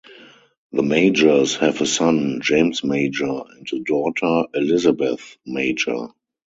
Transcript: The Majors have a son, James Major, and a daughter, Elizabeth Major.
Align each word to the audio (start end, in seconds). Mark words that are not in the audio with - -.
The 0.71 0.81
Majors 0.81 1.57
have 1.57 1.79
a 1.79 1.85
son, 1.85 2.39
James 2.41 2.83
Major, 2.83 3.41
and 3.51 3.67
a 3.71 3.79
daughter, 3.81 4.45
Elizabeth 4.55 5.37
Major. 5.45 6.07